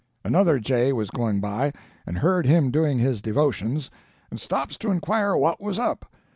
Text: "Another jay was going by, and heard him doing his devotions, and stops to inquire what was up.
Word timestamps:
"Another 0.25 0.57
jay 0.57 0.91
was 0.91 1.11
going 1.11 1.39
by, 1.41 1.71
and 2.07 2.17
heard 2.17 2.47
him 2.47 2.71
doing 2.71 2.97
his 2.97 3.21
devotions, 3.21 3.91
and 4.31 4.41
stops 4.41 4.75
to 4.77 4.89
inquire 4.89 5.37
what 5.37 5.61
was 5.61 5.77
up. 5.77 6.11